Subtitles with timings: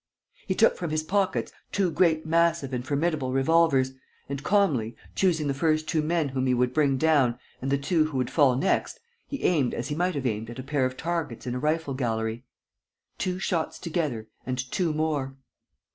[0.47, 3.91] He took from his pockets two great massive and formidable revolvers
[4.27, 8.05] and, calmly, choosing the first two men whom he would bring down and the two
[8.05, 10.97] who would fall next, he aimed as he might have aimed at a pair of
[10.97, 12.43] targets in a rifle gallery.
[13.19, 15.35] Two shots together and two more.